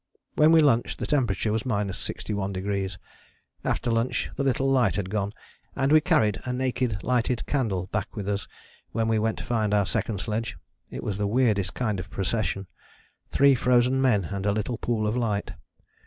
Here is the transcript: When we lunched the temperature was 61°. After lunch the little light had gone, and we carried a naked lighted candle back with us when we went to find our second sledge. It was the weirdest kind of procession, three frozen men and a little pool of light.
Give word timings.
When 0.33 0.51
we 0.51 0.61
lunched 0.61 0.97
the 0.97 1.05
temperature 1.05 1.51
was 1.51 1.61
61°. 1.61 2.97
After 3.63 3.91
lunch 3.91 4.31
the 4.35 4.43
little 4.43 4.67
light 4.67 4.95
had 4.95 5.11
gone, 5.11 5.31
and 5.75 5.91
we 5.91 6.01
carried 6.01 6.39
a 6.43 6.51
naked 6.51 7.03
lighted 7.03 7.45
candle 7.45 7.85
back 7.91 8.15
with 8.15 8.27
us 8.27 8.47
when 8.93 9.07
we 9.07 9.19
went 9.19 9.37
to 9.37 9.43
find 9.45 9.75
our 9.75 9.85
second 9.85 10.19
sledge. 10.19 10.57
It 10.89 11.03
was 11.03 11.19
the 11.19 11.27
weirdest 11.27 11.75
kind 11.75 11.99
of 11.99 12.09
procession, 12.09 12.65
three 13.29 13.53
frozen 13.53 14.01
men 14.01 14.23
and 14.25 14.47
a 14.47 14.51
little 14.51 14.79
pool 14.79 15.05
of 15.05 15.15
light. 15.15 15.51